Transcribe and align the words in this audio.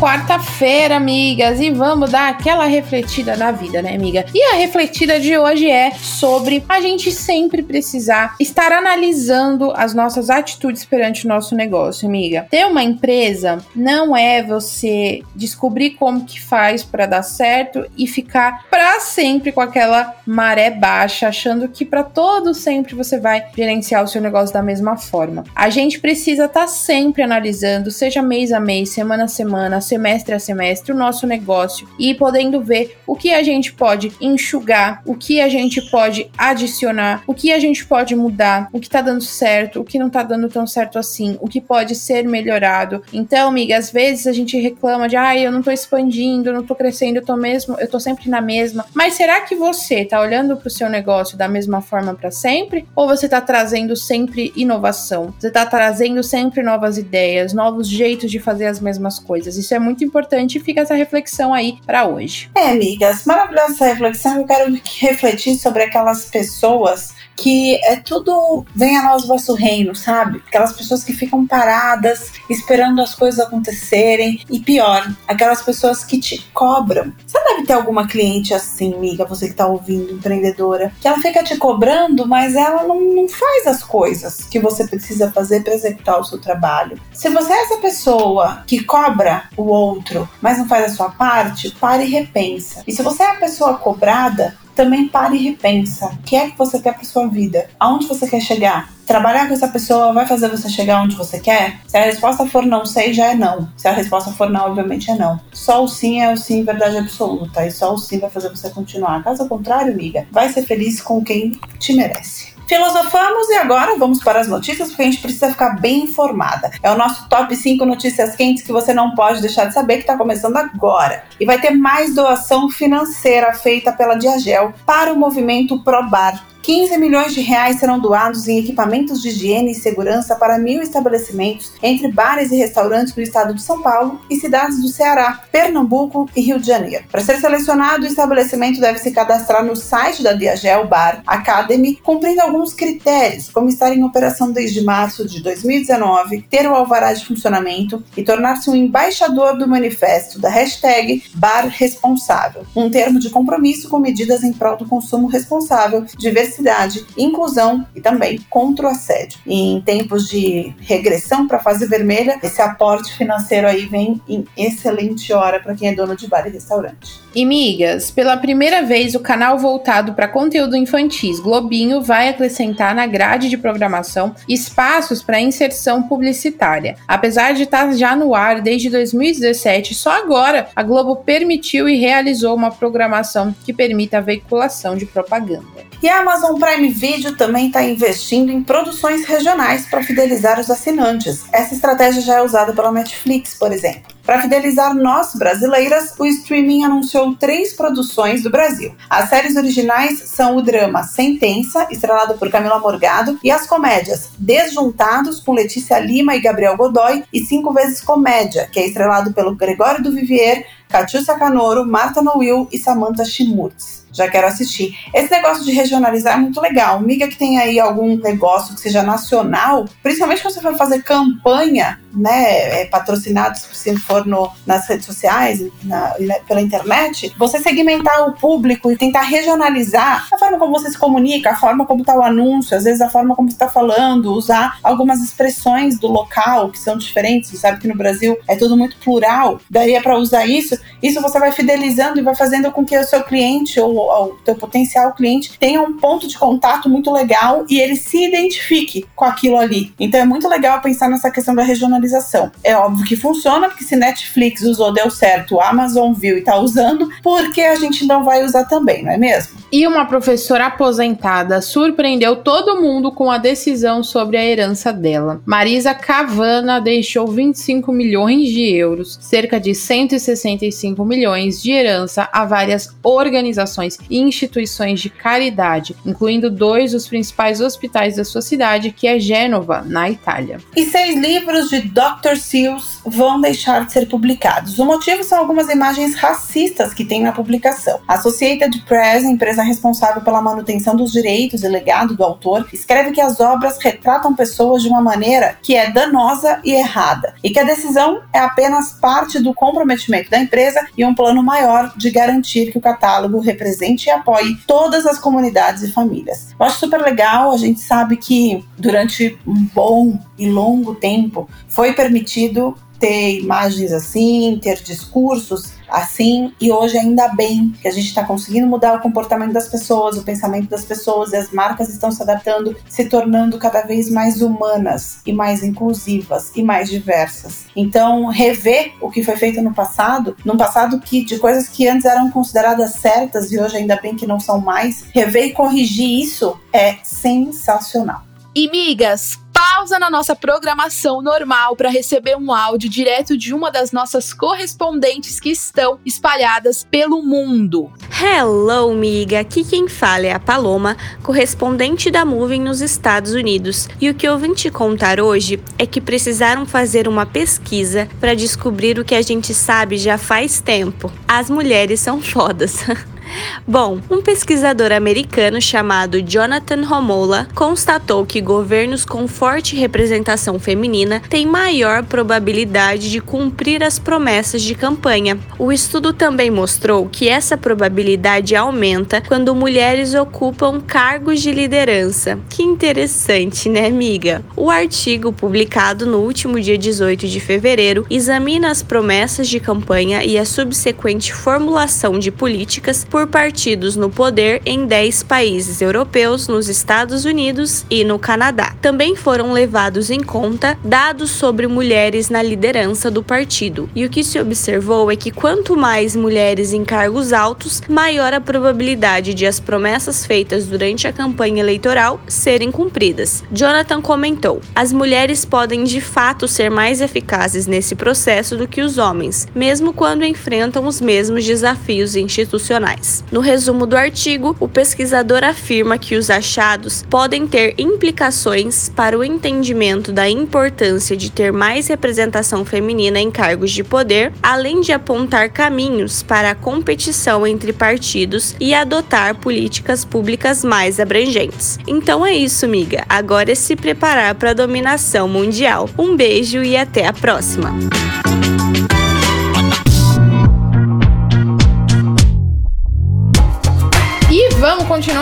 Quarta-feira, 0.00 0.94
amigas, 0.94 1.60
e 1.60 1.70
vamos 1.70 2.10
dar 2.10 2.28
aquela 2.28 2.66
refletida 2.66 3.36
na 3.36 3.50
vida, 3.50 3.82
né, 3.82 3.96
amiga? 3.96 4.24
E 4.32 4.40
a 4.44 4.54
refletida 4.54 5.18
de 5.18 5.36
hoje 5.36 5.68
é 5.68 5.90
sobre 5.90 6.64
a 6.68 6.80
gente 6.80 7.10
sempre 7.10 7.64
precisar 7.64 8.36
estar 8.38 8.70
analisando 8.70 9.72
as 9.74 9.94
nossas 9.94 10.30
atitudes 10.30 10.84
perante 10.84 11.24
o 11.24 11.28
nosso 11.28 11.56
negócio, 11.56 12.06
amiga. 12.06 12.46
Ter 12.48 12.64
uma 12.64 12.84
empresa 12.84 13.58
não 13.74 14.16
é 14.16 14.40
você 14.40 15.22
descobrir 15.34 15.90
como 15.90 16.24
que 16.24 16.40
faz 16.40 16.84
para 16.84 17.06
dar 17.06 17.22
certo 17.22 17.84
e 17.96 18.06
ficar 18.06 18.68
para 18.70 19.00
sempre 19.00 19.50
com 19.50 19.60
aquela 19.60 20.14
maré 20.24 20.70
baixa, 20.70 21.26
achando 21.26 21.68
que 21.68 21.84
para 21.84 22.04
todo 22.04 22.54
sempre 22.54 22.94
você 22.94 23.18
vai 23.18 23.46
gerenciar 23.56 24.04
o 24.04 24.08
seu 24.08 24.22
negócio 24.22 24.54
da 24.54 24.62
mesma 24.62 24.96
forma. 24.96 25.42
A 25.56 25.68
gente 25.70 25.98
precisa 25.98 26.44
estar 26.44 26.60
tá 26.62 26.68
sempre 26.68 27.20
analisando, 27.20 27.90
seja 27.90 28.22
mês 28.22 28.52
a 28.52 28.60
mês, 28.60 28.90
semana 28.90 29.24
a 29.24 29.28
semana, 29.28 29.87
semestre 29.88 30.34
a 30.34 30.38
semestre 30.38 30.92
o 30.92 30.96
nosso 30.96 31.26
negócio 31.26 31.88
e 31.98 32.14
podendo 32.14 32.60
ver 32.60 32.98
o 33.06 33.16
que 33.16 33.32
a 33.32 33.42
gente 33.42 33.72
pode 33.72 34.12
enxugar, 34.20 35.02
o 35.04 35.14
que 35.14 35.40
a 35.40 35.48
gente 35.48 35.80
pode 35.90 36.30
adicionar, 36.36 37.22
o 37.26 37.34
que 37.34 37.52
a 37.52 37.58
gente 37.58 37.86
pode 37.86 38.14
mudar, 38.14 38.68
o 38.72 38.78
que 38.78 38.88
tá 38.88 39.00
dando 39.00 39.22
certo, 39.22 39.80
o 39.80 39.84
que 39.84 39.98
não 39.98 40.10
tá 40.10 40.22
dando 40.22 40.48
tão 40.48 40.66
certo 40.66 40.98
assim, 40.98 41.38
o 41.40 41.48
que 41.48 41.60
pode 41.60 41.94
ser 41.94 42.24
melhorado. 42.24 43.02
Então, 43.12 43.48
amiga, 43.48 43.76
às 43.76 43.90
vezes 43.90 44.26
a 44.26 44.32
gente 44.32 44.58
reclama 44.58 45.08
de, 45.08 45.16
ai, 45.16 45.38
ah, 45.38 45.42
eu 45.44 45.52
não 45.52 45.62
tô 45.62 45.70
expandindo, 45.70 46.50
eu 46.50 46.54
não 46.54 46.62
tô 46.62 46.74
crescendo, 46.74 47.16
eu 47.16 47.24
tô 47.24 47.36
mesmo, 47.36 47.76
eu 47.78 47.88
tô 47.88 47.98
sempre 47.98 48.28
na 48.28 48.40
mesma. 48.40 48.84
Mas 48.94 49.14
será 49.14 49.40
que 49.40 49.54
você 49.54 50.04
tá 50.04 50.20
olhando 50.20 50.56
pro 50.56 50.70
seu 50.70 50.88
negócio 50.88 51.36
da 51.36 51.48
mesma 51.48 51.80
forma 51.80 52.14
para 52.14 52.30
sempre? 52.30 52.86
Ou 52.94 53.06
você 53.06 53.28
tá 53.28 53.40
trazendo 53.40 53.96
sempre 53.96 54.52
inovação? 54.54 55.34
Você 55.38 55.50
tá 55.50 55.64
trazendo 55.64 56.22
sempre 56.22 56.62
novas 56.62 56.98
ideias, 56.98 57.52
novos 57.52 57.88
jeitos 57.88 58.30
de 58.30 58.38
fazer 58.38 58.66
as 58.66 58.80
mesmas 58.80 59.18
coisas? 59.18 59.56
Isso 59.56 59.74
é 59.74 59.77
é 59.78 59.80
muito 59.80 60.04
importante 60.04 60.58
e 60.58 60.60
fica 60.60 60.82
essa 60.82 60.94
reflexão 60.94 61.54
aí 61.54 61.78
para 61.86 62.06
hoje. 62.06 62.50
É, 62.54 62.70
amigas, 62.70 63.24
maravilhosa 63.24 63.72
essa 63.72 63.86
reflexão. 63.86 64.36
Eu 64.38 64.44
quero 64.44 64.80
refletir 65.00 65.54
sobre 65.56 65.84
aquelas 65.84 66.26
pessoas 66.26 67.14
que 67.38 67.76
é 67.84 67.96
tudo 67.96 68.66
vem 68.74 68.96
a 68.96 69.02
nós 69.02 69.24
o 69.24 69.28
vosso 69.28 69.54
reino, 69.54 69.94
sabe? 69.94 70.42
Aquelas 70.46 70.72
pessoas 70.72 71.04
que 71.04 71.12
ficam 71.12 71.46
paradas 71.46 72.32
esperando 72.50 73.00
as 73.00 73.14
coisas 73.14 73.38
acontecerem 73.40 74.40
e 74.50 74.58
pior, 74.58 75.08
aquelas 75.26 75.62
pessoas 75.62 76.04
que 76.04 76.18
te 76.18 76.44
cobram. 76.52 77.12
Você 77.26 77.42
deve 77.44 77.64
ter 77.64 77.74
alguma 77.74 78.08
cliente 78.08 78.52
assim, 78.52 78.92
amiga, 78.92 79.24
você 79.24 79.48
que 79.48 79.54
tá 79.54 79.66
ouvindo, 79.66 80.12
empreendedora, 80.12 80.92
que 81.00 81.06
ela 81.06 81.18
fica 81.18 81.42
te 81.44 81.56
cobrando, 81.56 82.26
mas 82.26 82.56
ela 82.56 82.82
não, 82.82 83.00
não 83.00 83.28
faz 83.28 83.66
as 83.66 83.84
coisas 83.84 84.44
que 84.44 84.58
você 84.58 84.86
precisa 84.86 85.30
fazer 85.30 85.62
para 85.62 85.74
executar 85.74 86.18
o 86.20 86.24
seu 86.24 86.40
trabalho. 86.40 87.00
Se 87.12 87.28
você 87.28 87.52
é 87.52 87.62
essa 87.62 87.76
pessoa 87.76 88.64
que 88.66 88.82
cobra 88.82 89.44
o 89.56 89.64
outro, 89.64 90.28
mas 90.40 90.58
não 90.58 90.66
faz 90.66 90.92
a 90.92 90.96
sua 90.96 91.10
parte, 91.10 91.70
pare 91.72 92.04
e 92.04 92.10
repensa. 92.10 92.82
E 92.86 92.92
se 92.92 93.02
você 93.02 93.22
é 93.22 93.30
a 93.30 93.36
pessoa 93.36 93.74
cobrada, 93.74 94.56
também 94.78 95.08
pare 95.08 95.36
e 95.36 95.42
repensa. 95.42 96.06
O 96.06 96.22
que 96.22 96.36
é 96.36 96.50
que 96.50 96.56
você 96.56 96.78
quer 96.78 96.94
para 96.94 97.02
sua 97.02 97.26
vida? 97.26 97.68
Aonde 97.80 98.06
você 98.06 98.28
quer 98.28 98.40
chegar? 98.40 98.92
Trabalhar 99.04 99.48
com 99.48 99.54
essa 99.54 99.66
pessoa 99.66 100.12
vai 100.12 100.24
fazer 100.24 100.48
você 100.48 100.68
chegar 100.68 101.02
onde 101.02 101.16
você 101.16 101.40
quer? 101.40 101.80
Se 101.88 101.96
a 101.96 102.04
resposta 102.04 102.46
for 102.46 102.64
não 102.64 102.86
sei, 102.86 103.12
já 103.12 103.32
é 103.32 103.34
não. 103.34 103.68
Se 103.76 103.88
a 103.88 103.92
resposta 103.92 104.30
for 104.30 104.48
não, 104.48 104.66
obviamente 104.66 105.10
é 105.10 105.16
não. 105.16 105.40
Só 105.52 105.82
o 105.82 105.88
sim 105.88 106.20
é 106.20 106.32
o 106.32 106.36
sim 106.36 106.62
verdade 106.62 106.96
absoluta. 106.96 107.66
E 107.66 107.72
só 107.72 107.92
o 107.92 107.98
sim 107.98 108.20
vai 108.20 108.30
fazer 108.30 108.50
você 108.50 108.70
continuar. 108.70 109.24
Caso 109.24 109.48
contrário, 109.48 109.92
amiga, 109.92 110.28
vai 110.30 110.48
ser 110.48 110.62
feliz 110.62 111.00
com 111.00 111.24
quem 111.24 111.58
te 111.80 111.92
merece. 111.94 112.57
Filosofamos 112.68 113.48
e 113.48 113.54
agora 113.54 113.96
vamos 113.96 114.22
para 114.22 114.40
as 114.40 114.46
notícias, 114.46 114.88
porque 114.88 115.00
a 115.00 115.04
gente 115.06 115.22
precisa 115.22 115.50
ficar 115.50 115.80
bem 115.80 116.02
informada. 116.02 116.70
É 116.82 116.90
o 116.90 116.98
nosso 116.98 117.26
top 117.26 117.56
5 117.56 117.82
notícias 117.86 118.36
quentes 118.36 118.62
que 118.62 118.70
você 118.70 118.92
não 118.92 119.14
pode 119.14 119.40
deixar 119.40 119.64
de 119.64 119.72
saber, 119.72 119.94
que 119.94 120.00
está 120.02 120.18
começando 120.18 120.58
agora. 120.58 121.24
E 121.40 121.46
vai 121.46 121.58
ter 121.58 121.70
mais 121.70 122.14
doação 122.14 122.68
financeira 122.68 123.54
feita 123.54 123.90
pela 123.90 124.16
Diagel 124.16 124.74
para 124.84 125.10
o 125.10 125.16
movimento 125.16 125.82
ProBar 125.82 126.44
15 126.68 126.98
milhões 126.98 127.32
de 127.32 127.40
reais 127.40 127.80
serão 127.80 127.98
doados 127.98 128.46
em 128.46 128.58
equipamentos 128.58 129.22
de 129.22 129.30
higiene 129.30 129.72
e 129.72 129.74
segurança 129.74 130.36
para 130.36 130.58
mil 130.58 130.82
estabelecimentos 130.82 131.72
entre 131.82 132.12
bares 132.12 132.52
e 132.52 132.56
restaurantes 132.56 133.14
do 133.14 133.22
estado 133.22 133.54
de 133.54 133.62
São 133.62 133.80
Paulo 133.80 134.20
e 134.28 134.36
cidades 134.36 134.82
do 134.82 134.88
Ceará, 134.88 135.44
Pernambuco 135.50 136.28
e 136.36 136.42
Rio 136.42 136.60
de 136.60 136.66
Janeiro. 136.66 137.06
Para 137.10 137.22
ser 137.22 137.38
selecionado, 137.38 138.02
o 138.02 138.06
estabelecimento 138.06 138.82
deve 138.82 138.98
se 138.98 139.12
cadastrar 139.12 139.64
no 139.64 139.74
site 139.74 140.22
da 140.22 140.34
Diagel 140.34 140.86
Bar 140.86 141.22
Academy, 141.26 141.96
cumprindo 142.02 142.42
alguns 142.42 142.74
critérios, 142.74 143.48
como 143.48 143.70
estar 143.70 143.90
em 143.96 144.04
operação 144.04 144.52
desde 144.52 144.84
março 144.84 145.26
de 145.26 145.42
2019, 145.42 146.42
ter 146.50 146.68
o 146.68 146.74
alvará 146.74 147.14
de 147.14 147.24
funcionamento 147.24 148.04
e 148.14 148.22
tornar-se 148.22 148.68
um 148.68 148.76
embaixador 148.76 149.56
do 149.56 149.66
manifesto 149.66 150.38
da 150.38 150.50
hashtag 150.50 151.22
Bar 151.32 151.66
Responsável, 151.66 152.66
um 152.76 152.90
termo 152.90 153.18
de 153.18 153.30
compromisso 153.30 153.88
com 153.88 153.98
medidas 153.98 154.44
em 154.44 154.52
prol 154.52 154.76
do 154.76 154.86
consumo 154.86 155.28
responsável, 155.28 156.04
diversidade 156.18 156.57
diversidade, 156.58 157.06
inclusão 157.16 157.86
e 157.94 158.00
também 158.00 158.38
contra 158.50 158.86
o 158.86 158.90
assédio. 158.90 159.38
E 159.46 159.72
em 159.72 159.80
tempos 159.80 160.28
de 160.28 160.74
regressão 160.80 161.46
para 161.46 161.58
a 161.58 161.62
fase 161.62 161.86
vermelha, 161.86 162.38
esse 162.42 162.60
aporte 162.60 163.16
financeiro 163.16 163.66
aí 163.66 163.86
vem 163.86 164.20
em 164.28 164.44
excelente 164.56 165.32
hora 165.32 165.60
para 165.60 165.74
quem 165.74 165.88
é 165.88 165.94
dono 165.94 166.16
de 166.16 166.26
bar 166.26 166.46
e 166.46 166.50
restaurante. 166.50 167.20
E 167.34 167.44
migas, 167.44 168.10
pela 168.10 168.36
primeira 168.36 168.82
vez 168.82 169.14
o 169.14 169.20
canal 169.20 169.58
voltado 169.58 170.12
para 170.14 170.26
conteúdo 170.26 170.76
infantis 170.76 171.38
Globinho 171.38 172.02
vai 172.02 172.28
acrescentar 172.28 172.94
na 172.94 173.06
grade 173.06 173.48
de 173.48 173.56
programação 173.56 174.34
espaços 174.48 175.22
para 175.22 175.40
inserção 175.40 176.02
publicitária. 176.02 176.96
Apesar 177.06 177.54
de 177.54 177.62
estar 177.62 177.92
já 177.94 178.16
no 178.16 178.34
ar 178.34 178.60
desde 178.60 178.90
2017, 178.90 179.94
só 179.94 180.10
agora 180.10 180.68
a 180.74 180.82
Globo 180.82 181.16
permitiu 181.16 181.88
e 181.88 181.98
realizou 181.98 182.54
uma 182.54 182.70
programação 182.70 183.54
que 183.64 183.72
permita 183.72 184.18
a 184.18 184.22
veiculação 184.22 184.96
de 184.96 185.06
propaganda. 185.06 185.87
E 186.00 186.08
a 186.08 186.20
Amazon 186.20 186.56
Prime 186.60 186.90
Video 186.90 187.36
também 187.36 187.66
está 187.66 187.82
investindo 187.82 188.52
em 188.52 188.62
produções 188.62 189.26
regionais 189.26 189.84
para 189.86 190.00
fidelizar 190.00 190.60
os 190.60 190.70
assinantes. 190.70 191.44
Essa 191.52 191.74
estratégia 191.74 192.22
já 192.22 192.36
é 192.36 192.42
usada 192.42 192.72
pela 192.72 192.92
Netflix, 192.92 193.54
por 193.54 193.72
exemplo. 193.72 194.02
Para 194.24 194.40
fidelizar 194.40 194.94
nós 194.94 195.34
brasileiras, 195.34 196.14
o 196.16 196.24
streaming 196.24 196.84
anunciou 196.84 197.34
três 197.34 197.72
produções 197.72 198.44
do 198.44 198.50
Brasil. 198.50 198.94
As 199.10 199.28
séries 199.28 199.56
originais 199.56 200.20
são 200.20 200.56
o 200.56 200.62
drama 200.62 201.02
Sentença, 201.02 201.88
estrelado 201.90 202.34
por 202.34 202.48
Camila 202.48 202.78
Morgado, 202.78 203.36
e 203.42 203.50
as 203.50 203.66
comédias 203.66 204.28
Desjuntados, 204.38 205.40
com 205.40 205.52
Letícia 205.52 205.98
Lima 205.98 206.36
e 206.36 206.40
Gabriel 206.40 206.76
Godoy, 206.76 207.24
e 207.32 207.40
Cinco 207.40 207.72
Vezes 207.72 208.00
Comédia, 208.00 208.68
que 208.70 208.78
é 208.78 208.86
estrelado 208.86 209.32
pelo 209.32 209.56
Gregório 209.56 210.00
do 210.00 210.12
Vivier, 210.12 210.64
Catiúcia 210.88 211.34
Canoro, 211.34 211.84
Marta 211.84 212.22
Noil 212.22 212.68
e 212.70 212.78
Samantha 212.78 213.24
Schmutz 213.24 214.06
já 214.12 214.28
quero 214.28 214.46
assistir. 214.46 214.96
Esse 215.14 215.30
negócio 215.30 215.64
de 215.64 215.72
regionalizar 215.72 216.34
é 216.34 216.40
muito 216.40 216.60
legal. 216.60 217.00
Miga 217.00 217.28
que 217.28 217.36
tem 217.36 217.58
aí 217.58 217.78
algum 217.78 218.16
negócio 218.16 218.74
que 218.74 218.80
seja 218.80 219.02
nacional, 219.02 219.86
principalmente 220.02 220.42
quando 220.42 220.54
você 220.54 220.60
for 220.60 220.76
fazer 220.76 221.02
campanha, 221.02 222.00
né, 222.12 222.82
é, 222.82 222.84
patrocinados, 222.86 223.66
se 223.72 223.96
for 223.96 224.26
no, 224.26 224.50
nas 224.66 224.86
redes 224.88 225.06
sociais, 225.06 225.62
na, 225.84 226.14
pela 226.46 226.60
internet, 226.60 227.34
você 227.38 227.58
segmentar 227.60 228.28
o 228.28 228.32
público 228.32 228.90
e 228.90 228.96
tentar 228.96 229.22
regionalizar 229.22 230.26
a 230.32 230.38
forma 230.38 230.58
como 230.58 230.72
você 230.72 230.90
se 230.90 230.98
comunica, 230.98 231.50
a 231.50 231.56
forma 231.56 231.86
como 231.86 232.00
está 232.00 232.16
o 232.16 232.22
anúncio, 232.22 232.76
às 232.76 232.84
vezes 232.84 233.00
a 233.00 233.10
forma 233.10 233.36
como 233.36 233.48
você 233.48 233.54
está 233.54 233.68
falando, 233.68 234.32
usar 234.32 234.78
algumas 234.82 235.22
expressões 235.22 235.98
do 235.98 236.08
local 236.08 236.70
que 236.70 236.78
são 236.78 236.96
diferentes. 236.96 237.50
Você 237.50 237.56
sabe 237.56 237.80
que 237.80 237.88
no 237.88 237.96
Brasil 237.96 238.36
é 238.48 238.56
tudo 238.56 238.76
muito 238.76 238.96
plural, 238.98 239.60
daria 239.70 240.00
para 240.02 240.16
usar 240.18 240.46
isso. 240.46 240.78
Isso 241.02 241.20
você 241.20 241.38
vai 241.38 241.52
fidelizando 241.52 242.18
e 242.18 242.22
vai 242.22 242.34
fazendo 242.34 242.70
com 242.70 242.84
que 242.84 242.98
o 242.98 243.04
seu 243.04 243.22
cliente 243.22 243.78
ou 243.78 243.97
o 243.98 244.36
teu 244.44 244.54
potencial 244.54 245.12
cliente 245.12 245.58
tenha 245.58 245.82
um 245.82 245.94
ponto 245.98 246.26
de 246.26 246.38
contato 246.38 246.88
muito 246.88 247.12
legal 247.12 247.64
e 247.68 247.80
ele 247.80 247.96
se 247.96 248.24
identifique 248.24 249.06
com 249.14 249.24
aquilo 249.24 249.56
ali. 249.56 249.92
Então 249.98 250.20
é 250.20 250.24
muito 250.24 250.48
legal 250.48 250.80
pensar 250.80 251.08
nessa 251.08 251.30
questão 251.30 251.54
da 251.54 251.62
regionalização. 251.62 252.50
É 252.62 252.76
óbvio 252.76 253.04
que 253.04 253.16
funciona, 253.16 253.68
porque 253.68 253.84
se 253.84 253.96
Netflix 253.96 254.62
usou, 254.62 254.92
deu 254.92 255.10
certo, 255.10 255.60
Amazon 255.60 256.12
viu 256.12 256.38
e 256.38 256.42
tá 256.42 256.56
usando, 256.58 257.08
porque 257.22 257.62
a 257.62 257.76
gente 257.76 258.06
não 258.06 258.24
vai 258.24 258.44
usar 258.44 258.64
também, 258.64 259.02
não 259.02 259.12
é 259.12 259.16
mesmo? 259.16 259.58
E 259.70 259.86
uma 259.86 260.06
professora 260.06 260.66
aposentada 260.66 261.60
surpreendeu 261.60 262.36
todo 262.36 262.80
mundo 262.80 263.12
com 263.12 263.30
a 263.30 263.38
decisão 263.38 264.02
sobre 264.02 264.36
a 264.36 264.44
herança 264.44 264.92
dela. 264.92 265.42
Marisa 265.44 265.94
Cavana 265.94 266.80
deixou 266.80 267.26
25 267.26 267.92
milhões 267.92 268.48
de 268.48 268.64
euros, 268.74 269.18
cerca 269.20 269.60
de 269.60 269.74
165 269.74 271.04
milhões 271.04 271.62
de 271.62 271.70
herança 271.70 272.28
a 272.32 272.44
várias 272.44 272.96
organizações 273.02 273.87
e 274.10 274.18
instituições 274.18 275.00
de 275.00 275.08
caridade, 275.08 275.96
incluindo 276.04 276.50
dois 276.50 276.92
dos 276.92 277.06
principais 277.06 277.60
hospitais 277.60 278.16
da 278.16 278.24
sua 278.24 278.42
cidade, 278.42 278.90
que 278.90 279.06
é 279.06 279.18
Gênova, 279.18 279.82
na 279.86 280.10
Itália. 280.10 280.58
E 280.76 280.84
seis 280.84 281.16
livros 281.16 281.70
de 281.70 281.80
Dr. 281.80 282.36
Seuss 282.36 283.00
vão 283.06 283.40
deixar 283.40 283.86
de 283.86 283.92
ser 283.92 284.08
publicados. 284.08 284.78
O 284.78 284.84
motivo 284.84 285.22
são 285.22 285.38
algumas 285.38 285.68
imagens 285.70 286.14
racistas 286.14 286.92
que 286.92 287.04
tem 287.04 287.22
na 287.22 287.32
publicação. 287.32 288.00
A 288.06 288.14
Associated 288.14 288.82
Press, 288.84 289.24
empresa 289.24 289.62
responsável 289.62 290.22
pela 290.22 290.42
manutenção 290.42 290.96
dos 290.96 291.12
direitos 291.12 291.62
e 291.62 291.68
legado 291.68 292.14
do 292.14 292.24
autor, 292.24 292.68
escreve 292.72 293.12
que 293.12 293.20
as 293.20 293.40
obras 293.40 293.78
retratam 293.80 294.34
pessoas 294.34 294.82
de 294.82 294.88
uma 294.88 295.00
maneira 295.00 295.56
que 295.62 295.74
é 295.74 295.90
danosa 295.90 296.60
e 296.64 296.72
errada, 296.72 297.34
e 297.42 297.50
que 297.50 297.58
a 297.58 297.64
decisão 297.64 298.20
é 298.32 298.38
apenas 298.38 298.92
parte 298.92 299.38
do 299.38 299.54
comprometimento 299.54 300.30
da 300.30 300.38
empresa 300.38 300.86
e 300.96 301.04
um 301.04 301.14
plano 301.14 301.42
maior 301.42 301.92
de 301.96 302.10
garantir 302.10 302.70
que 302.70 302.78
o 302.78 302.80
catálogo 302.80 303.38
represente 303.78 304.06
e 304.06 304.10
apoie 304.10 304.56
todas 304.66 305.06
as 305.06 305.18
comunidades 305.18 305.82
e 305.82 305.92
famílias. 305.92 306.54
Eu 306.58 306.66
acho 306.66 306.78
super 306.78 307.00
legal, 307.00 307.52
a 307.52 307.56
gente 307.56 307.80
sabe 307.80 308.16
que 308.16 308.64
durante 308.76 309.38
um 309.46 309.64
bom 309.74 310.18
e 310.36 310.48
longo 310.48 310.94
tempo 310.94 311.48
foi 311.68 311.92
permitido 311.92 312.76
ter 312.98 313.40
imagens 313.40 313.92
assim, 313.92 314.58
ter 314.60 314.82
discursos 314.82 315.78
assim, 315.88 316.52
e 316.60 316.70
hoje 316.70 316.98
ainda 316.98 317.28
bem 317.28 317.72
que 317.80 317.88
a 317.88 317.90
gente 317.90 318.08
está 318.08 318.24
conseguindo 318.24 318.66
mudar 318.66 318.94
o 318.96 319.00
comportamento 319.00 319.52
das 319.52 319.68
pessoas, 319.68 320.16
o 320.18 320.22
pensamento 320.22 320.68
das 320.68 320.84
pessoas, 320.84 321.32
e 321.32 321.36
as 321.36 321.50
marcas 321.50 321.88
estão 321.88 322.10
se 322.10 322.22
adaptando, 322.22 322.76
se 322.88 323.06
tornando 323.06 323.58
cada 323.58 323.82
vez 323.82 324.10
mais 324.10 324.42
humanas 324.42 325.20
e 325.24 325.32
mais 325.32 325.62
inclusivas 325.62 326.52
e 326.54 326.62
mais 326.62 326.90
diversas. 326.90 327.66
Então, 327.74 328.26
rever 328.26 328.92
o 329.00 329.10
que 329.10 329.24
foi 329.24 329.36
feito 329.36 329.62
no 329.62 329.74
passado, 329.74 330.36
num 330.44 330.56
passado 330.56 331.00
que 331.00 331.24
de 331.24 331.38
coisas 331.38 331.68
que 331.68 331.88
antes 331.88 332.04
eram 332.04 332.30
consideradas 332.30 332.94
certas 332.94 333.50
e 333.50 333.58
hoje 333.58 333.76
ainda 333.76 333.98
bem 334.00 334.14
que 334.14 334.26
não 334.26 334.38
são 334.38 334.60
mais, 334.60 335.04
rever 335.14 335.46
e 335.46 335.52
corrigir 335.52 336.20
isso 336.20 336.58
é 336.72 336.96
sensacional. 337.02 338.28
E 338.54 338.68
migas, 338.70 339.38
pausa 339.58 339.98
na 339.98 340.08
nossa 340.08 340.36
programação 340.36 341.20
normal 341.20 341.74
para 341.74 341.90
receber 341.90 342.36
um 342.36 342.52
áudio 342.52 342.88
direto 342.88 343.36
de 343.36 343.52
uma 343.52 343.72
das 343.72 343.90
nossas 343.90 344.32
correspondentes 344.32 345.40
que 345.40 345.50
estão 345.50 345.98
espalhadas 346.06 346.86
pelo 346.88 347.24
mundo. 347.24 347.92
Hello, 348.22 348.94
miga! 348.94 349.40
Aqui 349.40 349.64
quem 349.64 349.88
fala 349.88 350.26
é 350.26 350.32
a 350.32 350.38
Paloma, 350.38 350.96
correspondente 351.24 352.08
da 352.08 352.24
Moving 352.24 352.60
nos 352.60 352.80
Estados 352.80 353.32
Unidos. 353.32 353.88
E 354.00 354.08
o 354.08 354.14
que 354.14 354.28
eu 354.28 354.38
vim 354.38 354.54
te 354.54 354.70
contar 354.70 355.18
hoje 355.18 355.60
é 355.76 355.84
que 355.84 356.00
precisaram 356.00 356.64
fazer 356.64 357.08
uma 357.08 357.26
pesquisa 357.26 358.08
para 358.20 358.34
descobrir 358.34 358.96
o 359.00 359.04
que 359.04 359.16
a 359.16 359.22
gente 359.22 359.52
sabe 359.52 359.98
já 359.98 360.16
faz 360.16 360.60
tempo. 360.60 361.12
As 361.26 361.50
mulheres 361.50 361.98
são 361.98 362.22
fodas. 362.22 362.76
Bom, 363.66 364.00
um 364.10 364.22
pesquisador 364.22 364.92
americano 364.92 365.60
chamado 365.60 366.22
Jonathan 366.22 366.84
Romola 366.84 367.46
constatou 367.54 368.24
que 368.24 368.40
governos 368.40 369.04
com 369.04 369.28
forte 369.28 369.76
representação 369.76 370.58
feminina 370.58 371.20
têm 371.28 371.46
maior 371.46 372.02
probabilidade 372.04 373.10
de 373.10 373.20
cumprir 373.20 373.82
as 373.82 373.98
promessas 373.98 374.62
de 374.62 374.74
campanha. 374.74 375.38
O 375.58 375.70
estudo 375.70 376.12
também 376.12 376.50
mostrou 376.50 377.08
que 377.08 377.28
essa 377.28 377.56
probabilidade 377.56 378.56
aumenta 378.56 379.20
quando 379.20 379.54
mulheres 379.54 380.14
ocupam 380.14 380.80
cargos 380.80 381.40
de 381.42 381.52
liderança. 381.52 382.38
Que 382.48 382.62
interessante, 382.62 383.68
né, 383.68 383.86
amiga? 383.86 384.42
O 384.56 384.70
artigo 384.70 385.32
publicado 385.32 386.06
no 386.06 386.18
último 386.18 386.60
dia 386.60 386.78
18 386.78 387.26
de 387.28 387.40
fevereiro 387.40 388.06
examina 388.08 388.70
as 388.70 388.82
promessas 388.82 389.48
de 389.48 389.60
campanha 389.60 390.24
e 390.24 390.38
a 390.38 390.44
subsequente 390.44 391.34
formulação 391.34 392.18
de 392.18 392.30
políticas 392.30 393.04
por 393.04 393.17
partidos 393.26 393.96
no 393.96 394.10
poder 394.10 394.62
em 394.64 394.86
10 394.86 395.22
países 395.24 395.80
europeus, 395.80 396.48
nos 396.48 396.68
Estados 396.68 397.24
Unidos 397.24 397.84
e 397.90 398.04
no 398.04 398.18
Canadá. 398.18 398.74
Também 398.80 399.16
foram 399.16 399.52
levados 399.52 400.10
em 400.10 400.20
conta 400.20 400.78
dados 400.84 401.30
sobre 401.30 401.66
mulheres 401.66 402.30
na 402.30 402.42
liderança 402.42 403.10
do 403.10 403.22
partido. 403.22 403.88
E 403.94 404.04
o 404.04 404.10
que 404.10 404.22
se 404.22 404.38
observou 404.38 405.10
é 405.10 405.16
que 405.16 405.30
quanto 405.30 405.76
mais 405.76 406.14
mulheres 406.14 406.72
em 406.72 406.84
cargos 406.84 407.32
altos, 407.32 407.82
maior 407.88 408.32
a 408.32 408.40
probabilidade 408.40 409.34
de 409.34 409.46
as 409.46 409.58
promessas 409.58 410.24
feitas 410.24 410.66
durante 410.66 411.06
a 411.06 411.12
campanha 411.12 411.60
eleitoral 411.60 412.20
serem 412.28 412.70
cumpridas. 412.70 413.42
Jonathan 413.52 414.00
comentou: 414.00 414.60
as 414.74 414.92
mulheres 414.92 415.44
podem 415.44 415.84
de 415.84 416.00
fato 416.00 416.46
ser 416.46 416.70
mais 416.70 417.00
eficazes 417.00 417.66
nesse 417.66 417.94
processo 417.94 418.56
do 418.56 418.68
que 418.68 418.80
os 418.80 418.98
homens, 418.98 419.46
mesmo 419.54 419.92
quando 419.92 420.24
enfrentam 420.24 420.86
os 420.86 421.00
mesmos 421.00 421.44
desafios 421.44 422.16
institucionais. 422.16 423.07
No 423.30 423.40
resumo 423.40 423.86
do 423.86 423.96
artigo, 423.96 424.56
o 424.60 424.68
pesquisador 424.68 425.44
afirma 425.44 425.98
que 425.98 426.16
os 426.16 426.30
achados 426.30 427.04
podem 427.08 427.46
ter 427.46 427.74
implicações 427.78 428.88
para 428.88 429.18
o 429.18 429.24
entendimento 429.24 430.12
da 430.12 430.28
importância 430.28 431.16
de 431.16 431.30
ter 431.30 431.52
mais 431.52 431.88
representação 431.88 432.64
feminina 432.64 433.20
em 433.20 433.30
cargos 433.30 433.70
de 433.70 433.84
poder, 433.84 434.32
além 434.42 434.80
de 434.80 434.92
apontar 434.92 435.50
caminhos 435.50 436.22
para 436.22 436.50
a 436.50 436.54
competição 436.54 437.46
entre 437.46 437.72
partidos 437.72 438.54
e 438.60 438.74
adotar 438.74 439.34
políticas 439.36 440.04
públicas 440.04 440.64
mais 440.64 441.00
abrangentes. 441.00 441.78
Então 441.86 442.24
é 442.24 442.34
isso, 442.34 442.66
miga. 442.68 443.04
Agora 443.08 443.52
é 443.52 443.54
se 443.54 443.76
preparar 443.76 444.34
para 444.34 444.50
a 444.50 444.54
dominação 444.54 445.28
mundial. 445.28 445.88
Um 445.98 446.16
beijo 446.16 446.62
e 446.62 446.76
até 446.76 447.06
a 447.06 447.12
próxima. 447.12 447.72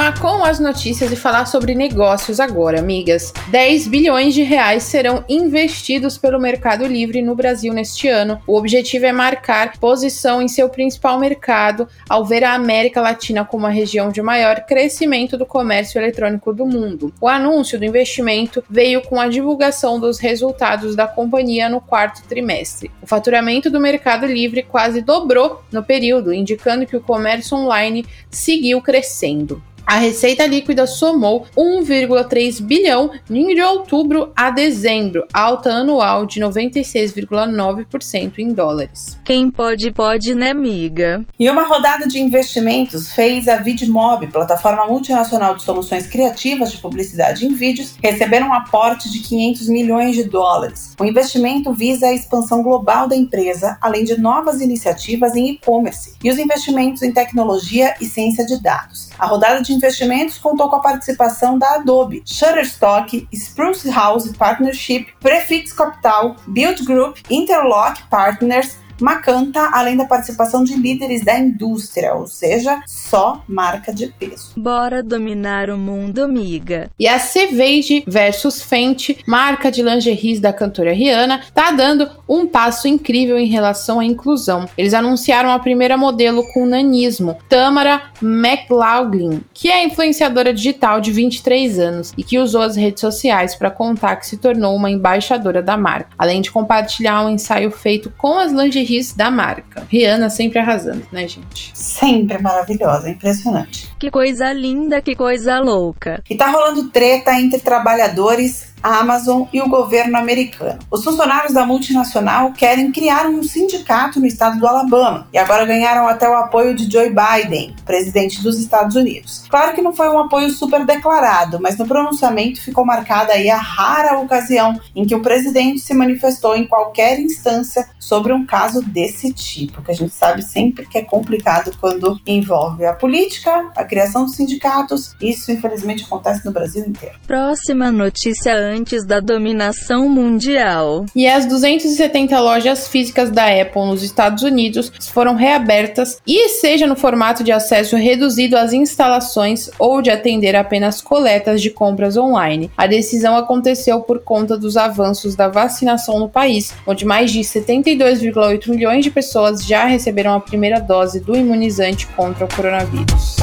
Continuar 0.07 0.21
com 0.21 0.45
as 0.45 0.61
notícias 0.61 1.11
e 1.11 1.17
falar 1.17 1.47
sobre 1.47 1.75
negócios 1.75 2.39
agora, 2.39 2.79
amigas. 2.79 3.33
10 3.49 3.89
bilhões 3.89 4.35
de 4.35 4.43
reais 4.43 4.83
serão 4.85 5.25
investidos 5.29 6.19
pelo 6.19 6.41
Mercado 6.41 6.87
Livre 6.87 7.23
no 7.23 7.35
Brasil 7.35 7.73
neste 7.73 8.07
ano. 8.09 8.41
O 8.47 8.57
objetivo 8.57 9.07
é 9.07 9.13
marcar 9.13 9.79
posição 9.79 10.41
em 10.41 10.49
seu 10.49 10.69
principal 10.69 11.19
mercado, 11.19 11.89
ao 12.09 12.25
ver 12.25 12.45
a 12.45 12.55
América 12.55 13.01
Latina 13.01 13.45
como 13.45 13.67
a 13.67 13.71
região 13.71 14.11
de 14.11 14.23
maior 14.23 14.61
crescimento 14.67 15.37
do 15.37 15.47
comércio 15.47 15.99
eletrônico 15.99 16.53
do 16.53 16.67
mundo. 16.67 17.13
O 17.21 17.29
anúncio 17.29 17.79
do 17.79 17.85
investimento 17.85 18.63
veio 18.69 19.03
com 19.03 19.21
a 19.21 19.29
divulgação 19.29 19.99
dos 19.99 20.19
resultados 20.19 20.95
da 20.95 21.07
companhia 21.07 21.69
no 21.69 21.81
quarto 21.81 22.23
trimestre. 22.29 22.91
O 23.03 23.07
faturamento 23.07 23.71
do 23.71 23.81
Mercado 23.81 24.27
Livre 24.27 24.63
quase 24.63 25.01
dobrou 25.01 25.63
no 25.73 25.83
período, 25.83 26.33
indicando 26.33 26.87
que 26.87 26.97
o 26.97 27.01
comércio 27.01 27.57
online 27.57 28.07
seguiu 28.31 28.81
crescendo. 28.81 29.63
A 29.87 29.99
receita 29.99 30.45
líquida 30.45 30.85
somou 30.85 31.47
1,3 31.57 32.61
bilhão 32.61 33.13
de 33.31 33.63
outubro 33.63 34.33
a 34.35 34.51
dezembro, 34.51 35.25
alta 35.33 35.71
anual 35.71 36.27
de 36.27 36.41
96,9% 36.41 38.39
em 38.39 38.53
dólares. 38.53 39.17
Quem 39.25 39.49
pode, 39.49 39.93
pode, 39.93 40.35
né, 40.35 40.51
amiga? 40.51 41.25
E 41.39 41.49
uma 41.49 41.63
rodada 41.63 42.09
de 42.09 42.19
investimentos 42.19 43.13
fez 43.13 43.47
a 43.47 43.59
Vidmob, 43.59 44.27
plataforma 44.27 44.85
multinacional 44.89 45.55
de 45.55 45.63
soluções 45.63 46.09
criativas 46.09 46.73
de 46.73 46.79
publicidade 46.79 47.47
em 47.47 47.55
vídeos, 47.55 47.95
receber 48.03 48.43
um 48.43 48.53
aporte 48.53 49.09
de 49.09 49.21
500 49.21 49.69
milhões 49.69 50.17
de 50.17 50.25
dólares. 50.25 50.97
O 50.99 51.05
investimento 51.05 51.73
visa 51.73 52.09
a 52.09 52.13
expansão 52.13 52.61
global 52.61 53.07
da 53.07 53.15
empresa, 53.15 53.79
além 53.81 54.03
de 54.03 54.21
novas 54.21 54.61
iniciativas 54.61 55.37
em 55.37 55.51
e-commerce 55.51 56.15
e 56.25 56.31
os 56.31 56.41
investimentos 56.41 57.03
em 57.03 57.13
tecnologia 57.13 57.95
e 58.01 58.05
ciência 58.05 58.45
de 58.45 58.61
dados. 58.61 59.11
A 59.17 59.27
rodada 59.27 59.63
de 59.63 59.76
investimentos 59.77 60.39
contou 60.39 60.69
com 60.69 60.77
a 60.77 60.81
participação 60.81 61.59
da 61.59 61.77
Adobe, 61.77 62.23
Shutterstock, 62.25 63.29
Spruce 63.33 63.89
House 63.91 64.29
Partnership, 64.37 65.07
Prefix 65.21 65.73
Capital, 65.73 66.37
Build 66.47 66.85
Group, 66.85 67.19
Interlock 67.31 68.03
Partners, 68.09 68.77
Macanta, 69.01 69.71
além 69.73 69.97
da 69.97 70.05
participação 70.05 70.65
de 70.65 70.75
líderes 70.75 71.25
da 71.25 71.39
indústria, 71.39 72.15
ou 72.15 72.27
seja, 72.27 72.83
só 72.87 73.43
marca 73.47 73.93
de 73.93 74.07
peso. 74.09 74.53
Bora 74.57 75.03
dominar 75.03 75.71
o 75.71 75.77
mundo, 75.77 76.23
amiga. 76.23 76.91
E 76.99 77.07
a 77.07 77.19
Cevage 77.19 78.05
versus 78.07 78.63
Fenty, 78.63 79.19
marca 79.27 79.71
de 79.71 79.83
lingeries 79.83 80.41
da 80.41 80.53
cantora 80.53 80.93
Rihanna, 80.93 81.43
tá 81.55 81.71
dando 81.71 82.09
um 82.29 82.47
passo 82.47 82.89
incrível 82.89 83.39
em 83.39 83.47
relação 83.47 84.01
à 84.01 84.05
inclusão. 84.05 84.69
Eles 84.77 84.95
anunciaram 84.95 85.51
a 85.51 85.59
primeira 85.59 85.97
modelo 85.97 86.43
com 86.53 86.67
nanismo, 86.67 87.37
Tamara 87.49 88.03
McLaughlin, 88.23 89.43
que 89.53 89.69
é 89.71 89.85
influenciadora 89.85 90.53
digital 90.53 91.01
de 91.01 91.13
23 91.13 91.79
anos 91.79 92.13
e 92.17 92.25
que 92.25 92.39
usou 92.39 92.63
as 92.63 92.77
redes 92.77 93.01
sociais 93.01 93.55
para 93.55 93.71
contar 93.71 94.17
que 94.17 94.27
se 94.27 94.37
tornou 94.37 94.75
uma 94.75 94.91
embaixadora 94.91 95.63
da 95.63 95.77
marca, 95.77 96.11
além 96.19 96.41
de 96.41 96.51
compartilhar 96.51 97.25
um 97.25 97.31
ensaio 97.31 97.71
feito 97.71 98.13
com 98.17 98.39
as 98.39 98.53
lingeries 98.53 98.86
lingeries 98.87 99.13
da 99.13 99.31
marca. 99.31 99.87
Rihanna 99.91 100.31
sempre 100.31 100.59
arrasando, 100.59 101.07
né, 101.11 101.27
gente? 101.27 101.73
Sempre 101.75 102.39
maravilhosa, 102.39 103.11
impressionante. 103.11 103.93
Que 103.99 104.11
coisa 104.11 104.53
linda, 104.53 105.03
que 105.03 105.15
coisa 105.15 105.59
louca. 105.59 106.23
E 106.31 106.37
tá 106.37 106.49
rolando 106.49 106.89
treta 106.91 107.39
entre 107.39 107.59
trabalhadores 107.59 108.69
a 108.83 108.99
Amazon 108.99 109.45
e 109.53 109.61
o 109.61 109.69
governo 109.69 110.17
americano. 110.17 110.79
Os 110.91 111.05
funcionários 111.05 111.53
da 111.53 111.67
multinacional 111.67 112.53
querem 112.53 112.93
criar 112.93 113.27
um 113.27 113.43
sindicato 113.43 114.21
no 114.21 114.27
estado 114.27 114.59
do 114.59 114.67
Alabama 114.67 115.29
e 115.33 115.39
agora 115.39 115.65
ganharam 115.65 116.09
até 116.09 116.29
o 116.29 116.35
apoio 116.35 116.75
de 116.75 116.91
Joe 116.91 117.11
Biden, 117.11 117.75
presidente 117.85 118.43
dos 118.43 118.59
Estados 118.59 118.97
Unidos. 118.97 119.45
Claro 119.49 119.75
que 119.75 119.83
não 119.83 119.93
foi 119.93 120.09
um 120.09 120.19
apoio 120.19 120.51
super 120.51 120.85
declarado, 120.85 121.59
mas 121.61 121.77
no 121.77 121.87
pronunciamento 121.87 122.61
ficou 122.61 122.85
marcada 122.85 123.33
aí 123.33 123.51
a 123.51 123.57
rara 123.57 124.19
ocasião 124.19 124.81
em 124.95 125.05
que 125.05 125.15
o 125.15 125.23
presidente 125.23 125.81
se 125.81 125.95
manifestou 125.95 126.57
em 126.57 126.67
qualquer 126.67 127.19
instância 127.19 127.89
sobre 127.99 128.33
um 128.33 128.47
caso 128.47 128.83
desse 128.83 129.33
tipo, 129.33 129.83
que 129.83 129.91
a 129.91 129.95
gente 129.95 130.15
sabe 130.15 130.43
sempre 130.43 130.87
que 130.87 130.99
é 130.99 131.03
complicado 131.03 131.73
quando 131.81 132.21
envolve 132.27 132.85
a 132.85 132.93
política, 132.93 133.71
a 133.75 133.85
criação 133.85 134.25
dos 134.25 134.37
sindicatos. 134.37 135.15
Isso 135.21 135.51
infelizmente 135.51 136.05
acontece 136.05 136.45
no 136.45 136.53
Brasil 136.53 136.85
inteiro. 136.87 137.17
Próxima 137.27 137.91
notícia 137.91 138.53
antes 138.67 139.05
da 139.05 139.21
dominação 139.21 140.09
mundial. 140.09 141.07
E 141.15 141.27
as 141.27 141.47
270 141.47 142.39
lojas 142.41 142.89
físicas 142.89 143.31
da 143.31 143.47
Apple 143.47 143.87
nos 143.87 144.03
Estados 144.03 144.43
Unidos 144.43 144.93
foram 145.13 145.35
reabertas 145.35 146.21
e 146.27 146.49
seja 146.49 146.87
no 146.87 146.97
formato 146.97 147.43
de 147.43 147.53
acesso 147.53 147.97
reduzido 147.97 148.57
às 148.57 148.73
instalações 148.73 149.71
ou 149.79 150.03
de 150.03 150.11
atender 150.11 150.57
apenas 150.57 151.01
coletas 151.01 151.63
de 151.63 151.71
compras 151.71 152.17
online. 152.17 152.71
A 152.77 152.87
decisão 152.87 153.37
aconteceu 153.37 154.01
por 154.01 154.21
conta 154.21 154.57
dos 154.57 154.77
avanços 154.77 155.35
da 155.35 155.49
vacinação 155.49 156.19
no 156.19 156.29
país, 156.29 156.75
onde 156.87 157.05
mais 157.05 157.31
de 157.31 157.41
72,8 157.41 158.69
milhões 158.69 159.05
de 159.05 159.11
pessoas 159.11 159.65
já 159.65 159.85
receberam 159.87 160.35
a 160.35 160.41
primeira 160.41 160.81
dose 160.81 161.21
do 161.21 161.37
imunizante 161.37 162.07
contra 162.09 162.45
o 162.45 162.49
coronavírus. 162.55 163.37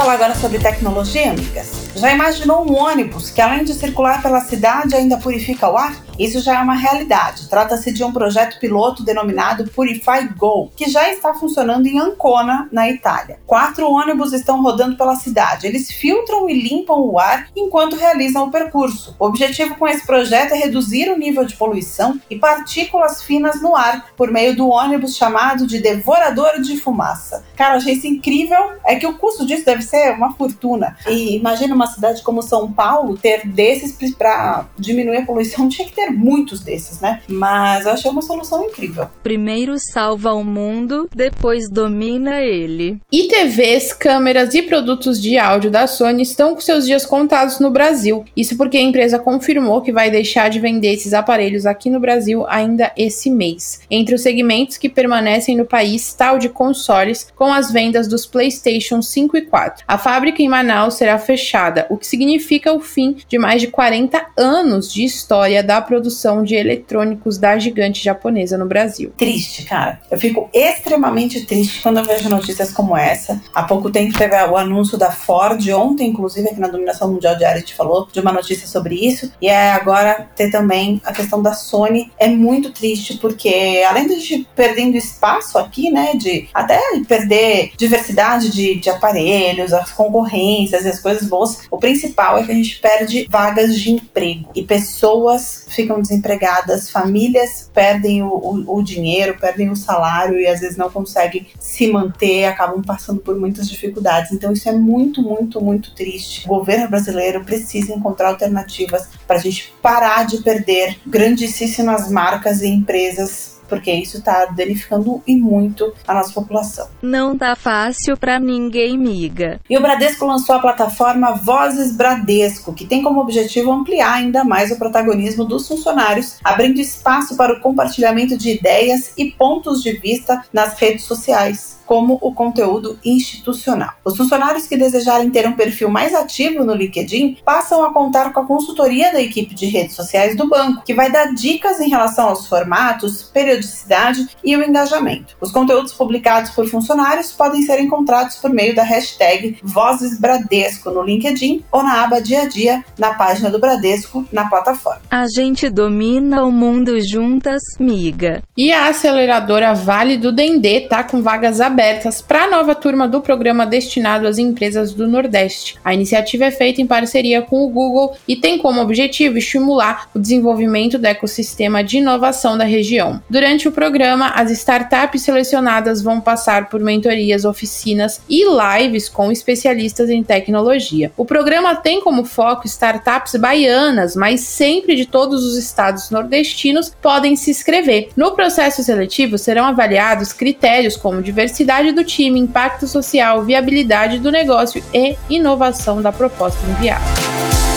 Falar 0.00 0.14
agora 0.14 0.34
sobre 0.34 0.58
tecnologia, 0.58 1.30
amigas? 1.30 1.89
Já 1.94 2.12
imaginou 2.12 2.64
um 2.64 2.76
ônibus 2.76 3.30
que, 3.30 3.40
além 3.40 3.64
de 3.64 3.74
circular 3.74 4.22
pela 4.22 4.40
cidade, 4.40 4.94
ainda 4.94 5.18
purifica 5.18 5.68
o 5.68 5.76
ar? 5.76 5.96
Isso 6.18 6.40
já 6.40 6.58
é 6.58 6.62
uma 6.62 6.74
realidade. 6.74 7.48
Trata-se 7.48 7.92
de 7.92 8.04
um 8.04 8.12
projeto 8.12 8.60
piloto 8.60 9.02
denominado 9.02 9.64
Purify 9.70 10.28
Go, 10.36 10.70
que 10.76 10.88
já 10.90 11.10
está 11.10 11.32
funcionando 11.32 11.86
em 11.86 11.98
Ancona, 11.98 12.68
na 12.70 12.90
Itália. 12.90 13.38
Quatro 13.46 13.90
ônibus 13.90 14.34
estão 14.34 14.62
rodando 14.62 14.96
pela 14.96 15.16
cidade. 15.16 15.66
Eles 15.66 15.90
filtram 15.90 16.48
e 16.48 16.60
limpam 16.60 17.00
o 17.00 17.18
ar 17.18 17.48
enquanto 17.56 17.96
realizam 17.96 18.46
o 18.46 18.50
percurso. 18.50 19.16
O 19.18 19.24
objetivo 19.24 19.76
com 19.76 19.88
esse 19.88 20.06
projeto 20.06 20.52
é 20.52 20.58
reduzir 20.58 21.10
o 21.10 21.18
nível 21.18 21.44
de 21.44 21.56
poluição 21.56 22.20
e 22.28 22.36
partículas 22.36 23.22
finas 23.22 23.62
no 23.62 23.74
ar 23.74 24.10
por 24.14 24.30
meio 24.30 24.54
do 24.54 24.68
ônibus 24.68 25.16
chamado 25.16 25.66
de 25.66 25.80
devorador 25.80 26.60
de 26.60 26.76
fumaça. 26.76 27.44
Cara, 27.56 27.76
achei 27.76 27.94
isso 27.94 28.06
incrível. 28.06 28.72
É 28.84 28.96
que 28.96 29.06
o 29.06 29.16
custo 29.16 29.46
disso 29.46 29.64
deve 29.64 29.82
ser 29.82 30.12
uma 30.12 30.34
fortuna. 30.34 30.96
E 31.08 31.36
imagina 31.36 31.79
uma 31.80 31.86
cidade 31.86 32.22
como 32.22 32.42
São 32.42 32.70
Paulo 32.70 33.16
ter 33.16 33.46
desses 33.46 34.14
para 34.14 34.66
diminuir 34.78 35.18
a 35.18 35.26
poluição, 35.26 35.68
tinha 35.70 35.88
que 35.88 35.94
ter 35.94 36.10
muitos 36.10 36.60
desses, 36.60 37.00
né? 37.00 37.22
Mas 37.28 37.86
eu 37.86 37.92
achei 37.92 38.10
uma 38.10 38.22
solução 38.22 38.64
incrível. 38.64 39.08
Primeiro 39.22 39.78
salva 39.78 40.34
o 40.34 40.44
mundo, 40.44 41.08
depois 41.14 41.70
domina 41.70 42.40
ele. 42.40 43.00
E 43.10 43.28
TVs, 43.28 43.92
câmeras 43.92 44.54
e 44.54 44.62
produtos 44.62 45.20
de 45.20 45.38
áudio 45.38 45.70
da 45.70 45.86
Sony 45.86 46.22
estão 46.22 46.54
com 46.54 46.60
seus 46.60 46.84
dias 46.84 47.06
contados 47.06 47.58
no 47.60 47.70
Brasil. 47.70 48.24
Isso 48.36 48.56
porque 48.56 48.76
a 48.76 48.82
empresa 48.82 49.18
confirmou 49.18 49.80
que 49.80 49.92
vai 49.92 50.10
deixar 50.10 50.50
de 50.50 50.60
vender 50.60 50.92
esses 50.92 51.14
aparelhos 51.14 51.64
aqui 51.64 51.88
no 51.88 52.00
Brasil 52.00 52.44
ainda 52.48 52.92
esse 52.96 53.30
mês. 53.30 53.80
Entre 53.90 54.14
os 54.14 54.22
segmentos 54.22 54.76
que 54.76 54.88
permanecem 54.88 55.56
no 55.56 55.64
país 55.64 56.08
está 56.08 56.32
o 56.32 56.38
de 56.38 56.48
consoles, 56.48 57.28
com 57.36 57.52
as 57.52 57.70
vendas 57.70 58.06
dos 58.06 58.26
PlayStation 58.26 59.00
5 59.00 59.36
e 59.36 59.42
4. 59.42 59.84
A 59.86 59.96
fábrica 59.96 60.42
em 60.42 60.48
Manaus 60.48 60.94
será 60.94 61.18
fechada 61.18 61.69
o 61.88 61.96
que 61.96 62.06
significa 62.06 62.72
o 62.72 62.80
fim 62.80 63.16
de 63.28 63.38
mais 63.38 63.60
de 63.60 63.68
40 63.68 64.26
anos 64.36 64.92
de 64.92 65.04
história 65.04 65.62
da 65.62 65.80
produção 65.80 66.42
de 66.42 66.54
eletrônicos 66.54 67.38
da 67.38 67.58
gigante 67.58 68.02
japonesa 68.02 68.56
no 68.56 68.66
Brasil. 68.66 69.12
Triste, 69.16 69.64
cara. 69.64 70.00
Eu 70.10 70.18
fico 70.18 70.48
extremamente 70.52 71.44
triste 71.44 71.82
quando 71.82 71.98
eu 71.98 72.04
vejo 72.04 72.28
notícias 72.28 72.72
como 72.72 72.96
essa. 72.96 73.40
Há 73.54 73.62
pouco 73.62 73.90
tempo 73.90 74.16
teve 74.16 74.34
o 74.36 74.56
anúncio 74.56 74.96
da 74.96 75.10
Ford, 75.10 75.66
ontem, 75.70 76.08
inclusive, 76.08 76.48
aqui 76.48 76.60
na 76.60 76.68
Dominação 76.68 77.12
Mundial 77.12 77.36
Diária, 77.36 77.56
a 77.56 77.60
gente 77.60 77.74
falou 77.74 78.08
de 78.10 78.20
uma 78.20 78.32
notícia 78.32 78.66
sobre 78.66 78.94
isso. 78.94 79.32
E 79.40 79.48
é 79.48 79.72
agora 79.72 80.28
ter 80.34 80.50
também 80.50 81.00
a 81.04 81.12
questão 81.12 81.42
da 81.42 81.52
Sony. 81.52 82.10
É 82.18 82.28
muito 82.28 82.70
triste, 82.70 83.18
porque 83.18 83.82
além 83.88 84.06
de 84.06 84.14
a 84.14 84.18
gente 84.18 84.48
perdendo 84.54 84.96
espaço 84.96 85.58
aqui, 85.58 85.90
né, 85.90 86.14
de 86.14 86.48
até 86.52 86.80
perder 87.06 87.72
diversidade 87.76 88.50
de, 88.50 88.76
de 88.76 88.90
aparelhos, 88.90 89.72
as 89.72 89.92
concorrências 89.92 90.84
e 90.84 90.88
as 90.88 91.00
coisas 91.00 91.28
boas, 91.28 91.59
o 91.70 91.78
principal 91.78 92.38
é 92.38 92.44
que 92.44 92.52
a 92.52 92.54
gente 92.54 92.78
perde 92.80 93.26
vagas 93.28 93.78
de 93.78 93.90
emprego 93.90 94.50
e 94.54 94.62
pessoas 94.62 95.66
ficam 95.68 96.00
desempregadas, 96.00 96.90
famílias 96.90 97.70
perdem 97.72 98.22
o, 98.22 98.28
o, 98.28 98.78
o 98.78 98.82
dinheiro, 98.82 99.36
perdem 99.38 99.70
o 99.70 99.76
salário 99.76 100.38
e 100.38 100.46
às 100.46 100.60
vezes 100.60 100.76
não 100.76 100.90
conseguem 100.90 101.46
se 101.58 101.86
manter, 101.86 102.44
acabam 102.44 102.82
passando 102.82 103.20
por 103.20 103.38
muitas 103.38 103.68
dificuldades. 103.68 104.32
Então 104.32 104.52
isso 104.52 104.68
é 104.68 104.72
muito, 104.72 105.22
muito, 105.22 105.60
muito 105.60 105.94
triste. 105.94 106.44
O 106.46 106.48
governo 106.48 106.88
brasileiro 106.88 107.44
precisa 107.44 107.92
encontrar 107.92 108.28
alternativas 108.28 109.08
para 109.26 109.36
a 109.36 109.40
gente 109.40 109.72
parar 109.82 110.26
de 110.26 110.38
perder 110.38 110.98
grandíssimas 111.06 112.10
marcas 112.10 112.62
e 112.62 112.68
empresas 112.68 113.59
porque 113.70 113.92
isso 113.92 114.18
está 114.18 114.46
danificando 114.46 115.22
e 115.26 115.36
muito 115.36 115.94
a 116.06 116.12
nossa 116.12 116.32
população. 116.32 116.88
Não 117.00 117.38
tá 117.38 117.56
fácil 117.56 118.16
para 118.16 118.38
ninguém, 118.38 118.98
miga. 118.98 119.60
E 119.70 119.78
o 119.78 119.80
Bradesco 119.80 120.26
lançou 120.26 120.56
a 120.56 120.58
plataforma 120.58 121.32
Vozes 121.32 121.96
Bradesco, 121.96 122.74
que 122.74 122.84
tem 122.84 123.02
como 123.02 123.20
objetivo 123.20 123.72
ampliar 123.72 124.14
ainda 124.14 124.44
mais 124.44 124.70
o 124.70 124.76
protagonismo 124.76 125.44
dos 125.44 125.68
funcionários, 125.68 126.38
abrindo 126.44 126.80
espaço 126.80 127.36
para 127.36 127.54
o 127.54 127.60
compartilhamento 127.60 128.36
de 128.36 128.50
ideias 128.50 129.12
e 129.16 129.30
pontos 129.30 129.82
de 129.82 129.92
vista 129.92 130.44
nas 130.52 130.74
redes 130.78 131.04
sociais 131.04 131.80
como 131.90 132.20
o 132.22 132.32
conteúdo 132.32 133.00
institucional. 133.04 133.90
Os 134.04 134.16
funcionários 134.16 134.68
que 134.68 134.76
desejarem 134.76 135.28
ter 135.28 135.48
um 135.48 135.54
perfil 135.54 135.90
mais 135.90 136.14
ativo 136.14 136.62
no 136.62 136.72
LinkedIn 136.72 137.38
passam 137.44 137.84
a 137.84 137.92
contar 137.92 138.32
com 138.32 138.38
a 138.38 138.46
consultoria 138.46 139.12
da 139.12 139.20
equipe 139.20 139.56
de 139.56 139.66
redes 139.66 139.96
sociais 139.96 140.36
do 140.36 140.48
banco, 140.48 140.84
que 140.84 140.94
vai 140.94 141.10
dar 141.10 141.34
dicas 141.34 141.80
em 141.80 141.88
relação 141.88 142.28
aos 142.28 142.46
formatos, 142.46 143.22
periodicidade 143.60 144.28
e 144.44 144.56
o 144.56 144.62
engajamento. 144.62 145.36
Os 145.40 145.52
conteúdos 145.52 145.92
publicados 145.92 146.50
por 146.50 146.66
funcionários 146.66 147.32
podem 147.32 147.62
ser 147.62 147.80
encontrados 147.80 148.36
por 148.36 148.50
meio 148.50 148.74
da 148.74 148.82
hashtag 148.82 149.58
Vozes 149.62 150.18
Bradesco 150.18 150.90
no 150.90 151.02
LinkedIn 151.02 151.64
ou 151.70 151.82
na 151.82 152.02
aba 152.02 152.20
Dia 152.20 152.42
a 152.42 152.48
Dia 152.48 152.84
na 152.98 153.14
página 153.14 153.50
do 153.50 153.58
Bradesco 153.58 154.26
na 154.32 154.48
plataforma. 154.48 155.02
A 155.10 155.26
gente 155.28 155.68
domina 155.68 156.44
o 156.44 156.52
mundo 156.52 157.00
juntas, 157.00 157.62
miga. 157.78 158.42
E 158.56 158.72
a 158.72 158.88
aceleradora 158.88 159.74
Vale 159.74 160.16
do 160.16 160.32
Dendê 160.32 160.80
tá 160.80 161.02
com 161.02 161.22
vagas 161.22 161.60
abertas 161.60 161.80
abertas 162.00 162.22
para 162.22 162.44
a 162.44 162.50
nova 162.50 162.74
turma 162.74 163.08
do 163.08 163.20
programa 163.20 163.66
destinado 163.66 164.26
às 164.26 164.38
empresas 164.38 164.92
do 164.92 165.08
Nordeste. 165.08 165.76
A 165.84 165.92
iniciativa 165.92 166.44
é 166.44 166.50
feita 166.50 166.80
em 166.80 166.86
parceria 166.86 167.42
com 167.42 167.64
o 167.64 167.68
Google 167.68 168.16
e 168.28 168.36
tem 168.36 168.58
como 168.58 168.80
objetivo 168.80 169.38
estimular 169.38 170.08
o 170.14 170.18
desenvolvimento 170.18 170.98
do 170.98 171.06
ecossistema 171.06 171.82
de 171.82 171.98
inovação 171.98 172.56
da 172.56 172.64
região. 172.64 173.20
Durante 173.28 173.49
o 173.68 173.72
programa, 173.72 174.28
as 174.28 174.50
startups 174.50 175.22
selecionadas 175.22 176.02
vão 176.02 176.20
passar 176.20 176.68
por 176.68 176.80
mentorias, 176.80 177.44
oficinas 177.44 178.20
e 178.28 178.44
lives 178.44 179.08
com 179.08 179.30
especialistas 179.32 180.08
em 180.08 180.22
tecnologia. 180.22 181.10
O 181.16 181.24
programa 181.24 181.74
tem 181.74 182.00
como 182.00 182.24
foco 182.24 182.66
startups 182.66 183.34
baianas, 183.36 184.14
mas 184.14 184.40
sempre 184.40 184.94
de 184.94 185.06
todos 185.06 185.44
os 185.44 185.56
estados 185.56 186.10
nordestinos 186.10 186.92
podem 187.02 187.36
se 187.36 187.50
inscrever. 187.50 188.10
No 188.16 188.32
processo 188.32 188.82
seletivo 188.82 189.38
serão 189.38 189.64
avaliados 189.64 190.32
critérios 190.32 190.96
como 190.96 191.22
diversidade 191.22 191.92
do 191.92 192.04
time, 192.04 192.38
impacto 192.38 192.86
social, 192.86 193.42
viabilidade 193.42 194.18
do 194.18 194.30
negócio 194.30 194.82
e 194.94 195.16
inovação 195.28 196.00
da 196.00 196.12
proposta 196.12 196.60
enviada. 196.66 197.69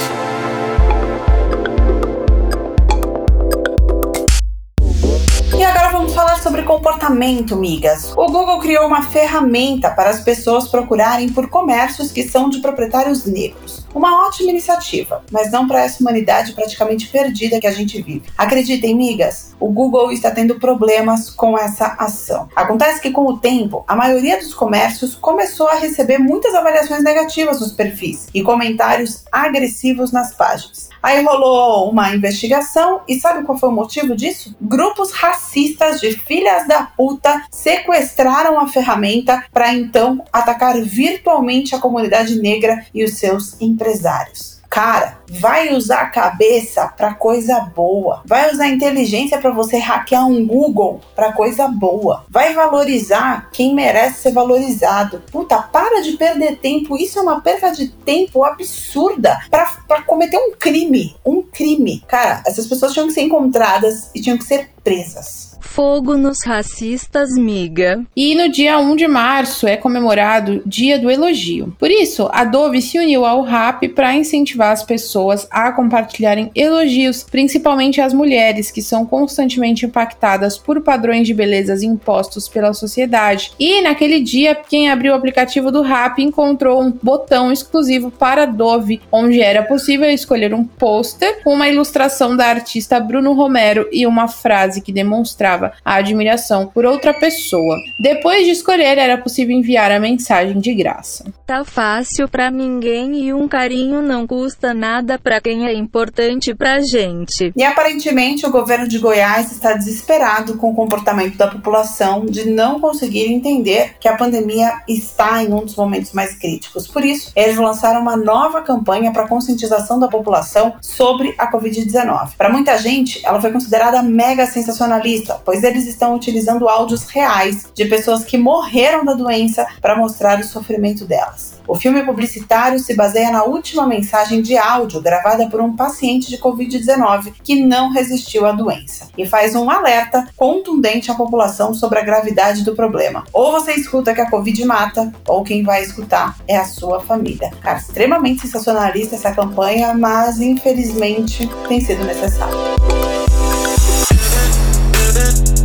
Sobre 6.43 6.63
comportamento, 6.63 7.55
migas. 7.55 8.11
O 8.17 8.25
Google 8.25 8.59
criou 8.59 8.85
uma 8.85 9.01
ferramenta 9.01 9.89
para 9.89 10.09
as 10.09 10.19
pessoas 10.19 10.67
procurarem 10.67 11.29
por 11.29 11.49
comércios 11.49 12.11
que 12.11 12.27
são 12.27 12.49
de 12.49 12.59
proprietários 12.59 13.23
negros. 13.25 13.87
Uma 13.95 14.27
ótima 14.27 14.49
iniciativa, 14.49 15.23
mas 15.31 15.49
não 15.49 15.65
para 15.65 15.85
essa 15.85 16.01
humanidade 16.01 16.51
praticamente 16.51 17.07
perdida 17.07 17.61
que 17.61 17.67
a 17.67 17.71
gente 17.71 18.01
vive. 18.01 18.23
Acreditem, 18.37 18.93
migas, 18.93 19.55
o 19.57 19.69
Google 19.69 20.11
está 20.11 20.31
tendo 20.31 20.59
problemas 20.59 21.29
com 21.29 21.57
essa 21.57 21.95
ação. 21.97 22.49
Acontece 22.53 22.99
que 22.99 23.11
com 23.11 23.25
o 23.25 23.37
tempo, 23.37 23.85
a 23.87 23.95
maioria 23.95 24.37
dos 24.37 24.53
comércios 24.53 25.15
começou 25.15 25.69
a 25.69 25.75
receber 25.75 26.17
muitas 26.17 26.53
avaliações 26.53 27.03
negativas 27.03 27.61
nos 27.61 27.71
perfis 27.71 28.27
e 28.33 28.43
comentários 28.43 29.23
agressivos 29.31 30.11
nas 30.11 30.33
páginas. 30.33 30.92
Aí 31.03 31.21
rolou 31.21 31.91
uma 31.91 32.15
investigação 32.15 33.01
e 33.05 33.19
sabe 33.19 33.43
qual 33.43 33.57
foi 33.57 33.67
o 33.67 33.73
motivo 33.73 34.15
disso? 34.15 34.55
Grupos 34.61 35.11
racistas 35.11 35.99
de 35.99 36.13
filhas 36.13 36.65
da 36.65 36.83
puta 36.83 37.43
sequestraram 37.51 38.57
a 38.57 38.69
ferramenta 38.69 39.43
para 39.51 39.73
então 39.73 40.23
atacar 40.31 40.81
virtualmente 40.81 41.75
a 41.75 41.79
comunidade 41.79 42.39
negra 42.39 42.85
e 42.93 43.03
os 43.03 43.15
seus 43.15 43.59
empresários. 43.59 44.61
Cara, 44.69 45.19
vai 45.39 45.73
usar 45.73 46.01
a 46.01 46.09
cabeça 46.09 46.87
para 46.87 47.13
coisa 47.13 47.59
boa. 47.59 48.21
Vai 48.25 48.51
usar 48.51 48.65
a 48.65 48.69
inteligência 48.69 49.37
para 49.37 49.51
você 49.51 49.77
hackear 49.77 50.27
um 50.27 50.45
Google 50.45 51.01
para 51.15 51.33
coisa 51.33 51.67
boa. 51.67 52.25
Vai 52.29 52.53
valorizar 52.53 53.49
quem 53.51 53.73
merece 53.73 54.23
ser 54.23 54.31
valorizado. 54.31 55.23
Puta, 55.31 55.61
para 55.61 56.01
de 56.01 56.13
perder 56.13 56.57
tempo. 56.57 56.97
Isso 56.97 57.19
é 57.19 57.21
uma 57.21 57.41
perda 57.41 57.71
de 57.71 57.87
tempo 57.89 58.43
absurda 58.43 59.39
para 59.49 60.01
cometer 60.03 60.37
um 60.37 60.51
crime. 60.51 61.15
Um 61.25 61.41
crime. 61.41 62.03
Cara, 62.07 62.43
essas 62.45 62.67
pessoas 62.67 62.93
tinham 62.93 63.07
que 63.07 63.13
ser 63.13 63.21
encontradas 63.21 64.09
e 64.13 64.21
tinham 64.21 64.37
que 64.37 64.45
ser 64.45 64.69
presas. 64.83 65.53
Fogo 65.73 66.15
nos 66.17 66.43
racistas, 66.43 67.31
miga. 67.31 68.05
E 68.15 68.35
no 68.35 68.47
dia 68.47 68.77
1 68.77 68.95
de 68.95 69.07
março 69.07 69.65
é 69.65 69.75
comemorado 69.75 70.61
Dia 70.67 70.99
do 70.99 71.09
Elogio. 71.09 71.75
Por 71.79 71.89
isso, 71.89 72.29
a 72.31 72.43
Dove 72.43 72.79
se 72.79 72.99
uniu 72.99 73.25
ao 73.25 73.41
RAP 73.41 73.85
para 73.95 74.13
incentivar 74.13 74.71
as 74.71 74.83
pessoas 74.83 75.22
a 75.49 75.71
compartilharem 75.71 76.51
elogios, 76.55 77.23
principalmente 77.23 78.01
as 78.01 78.13
mulheres 78.13 78.71
que 78.71 78.81
são 78.81 79.05
constantemente 79.05 79.85
impactadas 79.85 80.57
por 80.57 80.81
padrões 80.81 81.27
de 81.27 81.33
belezas 81.33 81.83
impostos 81.83 82.47
pela 82.47 82.73
sociedade. 82.73 83.51
E 83.59 83.81
naquele 83.81 84.19
dia, 84.19 84.55
quem 84.55 84.89
abriu 84.89 85.13
o 85.13 85.15
aplicativo 85.15 85.71
do 85.71 85.81
RAP 85.81 86.19
encontrou 86.19 86.81
um 86.81 86.91
botão 87.01 87.51
exclusivo 87.51 88.09
para 88.11 88.45
Dove, 88.45 89.01
onde 89.11 89.41
era 89.41 89.63
possível 89.63 90.09
escolher 90.09 90.53
um 90.53 90.63
pôster 90.63 91.43
com 91.43 91.53
uma 91.53 91.69
ilustração 91.69 92.35
da 92.35 92.47
artista 92.47 92.99
Bruno 92.99 93.33
Romero 93.33 93.87
e 93.91 94.05
uma 94.07 94.27
frase 94.27 94.81
que 94.81 94.91
demonstrava 94.91 95.73
a 95.83 95.95
admiração 95.95 96.67
por 96.67 96.85
outra 96.85 97.13
pessoa. 97.13 97.77
Depois 97.99 98.45
de 98.45 98.51
escolher, 98.51 98.97
era 98.97 99.17
possível 99.17 99.55
enviar 99.55 99.91
a 99.91 99.99
mensagem 99.99 100.59
de 100.59 100.73
graça. 100.73 101.25
Tá 101.45 101.65
fácil 101.65 102.27
para 102.27 102.49
ninguém 102.49 103.25
e 103.25 103.33
um 103.33 103.47
carinho 103.47 104.01
não 104.01 104.25
custa 104.25 104.73
nada 104.73 105.02
para 105.21 105.41
quem 105.41 105.65
é 105.65 105.73
importante 105.73 106.53
pra 106.53 106.81
gente. 106.81 107.51
E 107.55 107.63
aparentemente 107.63 108.45
o 108.45 108.51
governo 108.51 108.87
de 108.87 108.99
Goiás 108.99 109.51
está 109.51 109.73
desesperado 109.73 110.57
com 110.57 110.71
o 110.71 110.75
comportamento 110.75 111.37
da 111.37 111.47
população 111.47 112.25
de 112.25 112.49
não 112.49 112.79
conseguir 112.79 113.31
entender 113.31 113.95
que 113.99 114.07
a 114.07 114.15
pandemia 114.15 114.81
está 114.87 115.43
em 115.43 115.53
um 115.53 115.65
dos 115.65 115.75
momentos 115.75 116.13
mais 116.13 116.35
críticos. 116.35 116.87
Por 116.87 117.03
isso, 117.03 117.31
eles 117.35 117.57
lançaram 117.57 118.01
uma 118.01 118.15
nova 118.15 118.61
campanha 118.61 119.11
para 119.11 119.27
conscientização 119.27 119.99
da 119.99 120.07
população 120.07 120.75
sobre 120.81 121.33
a 121.37 121.51
Covid-19. 121.51 122.35
Para 122.37 122.49
muita 122.49 122.77
gente, 122.77 123.25
ela 123.25 123.41
foi 123.41 123.51
considerada 123.51 124.01
mega 124.01 124.45
sensacionalista, 124.45 125.41
pois 125.43 125.63
eles 125.63 125.87
estão 125.87 126.15
utilizando 126.15 126.67
áudios 126.69 127.09
reais 127.09 127.67
de 127.73 127.85
pessoas 127.85 128.23
que 128.23 128.37
morreram 128.37 129.03
da 129.05 129.13
doença 129.13 129.65
para 129.81 129.95
mostrar 129.95 130.39
o 130.39 130.43
sofrimento 130.43 131.05
delas. 131.05 131.61
O 131.67 131.75
filme 131.75 132.03
publicitário 132.03 132.79
se 132.79 132.95
baseia 132.95 133.31
na 133.31 133.43
última 133.43 133.87
mensagem 133.87 134.41
de 134.41 134.57
áudio 134.57 135.01
gravada 135.01 135.47
por 135.49 135.61
um 135.61 135.75
paciente 135.75 136.29
de 136.29 136.37
Covid-19 136.37 137.33
que 137.43 137.65
não 137.65 137.91
resistiu 137.91 138.45
à 138.45 138.51
doença 138.51 139.07
e 139.17 139.25
faz 139.25 139.55
um 139.55 139.69
alerta 139.69 140.27
contundente 140.35 141.11
à 141.11 141.15
população 141.15 141.73
sobre 141.73 141.99
a 141.99 142.03
gravidade 142.03 142.63
do 142.63 142.75
problema. 142.75 143.23
Ou 143.31 143.51
você 143.51 143.73
escuta 143.73 144.13
que 144.13 144.21
a 144.21 144.29
Covid 144.29 144.65
mata, 144.65 145.11
ou 145.27 145.43
quem 145.43 145.63
vai 145.63 145.83
escutar 145.83 146.35
é 146.47 146.57
a 146.57 146.65
sua 146.65 146.99
família. 146.99 147.51
Cara, 147.61 147.77
extremamente 147.77 148.41
sensacionalista 148.41 149.15
essa 149.15 149.31
campanha, 149.31 149.93
mas 149.93 150.39
infelizmente 150.39 151.49
tem 151.67 151.79
sido 151.79 152.03
necessário. 152.03 153.22